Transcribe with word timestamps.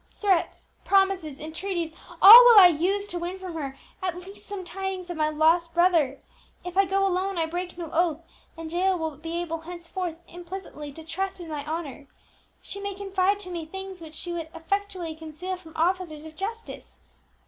Threats, 0.15 0.69
promises, 0.83 1.39
entreaties, 1.39 1.93
all 2.23 2.43
will 2.43 2.59
I 2.59 2.69
use 2.69 3.05
to 3.05 3.19
win 3.19 3.37
from 3.37 3.53
her 3.53 3.77
at 4.01 4.17
least 4.17 4.47
some 4.47 4.63
tidings 4.63 5.11
of 5.11 5.17
my 5.17 5.29
lost 5.29 5.75
brother! 5.75 6.17
If 6.65 6.75
I 6.75 6.85
go 6.85 7.05
alone 7.05 7.37
I 7.37 7.45
break 7.45 7.77
no 7.77 7.91
oath, 7.93 8.23
and 8.57 8.71
Jael 8.71 8.97
will 8.97 9.15
be 9.15 9.39
able 9.43 9.59
henceforth 9.59 10.19
implicitly 10.27 10.91
to 10.93 11.03
trust 11.03 11.39
in 11.39 11.49
my 11.49 11.63
honour. 11.67 12.07
She 12.63 12.79
may 12.81 12.95
confide 12.95 13.39
to 13.41 13.51
me 13.51 13.63
things 13.67 14.01
which 14.01 14.15
she 14.15 14.33
would 14.33 14.49
effectually 14.55 15.13
conceal 15.13 15.55
from 15.55 15.73
officers 15.75 16.25
of 16.25 16.35
justice. 16.35 16.97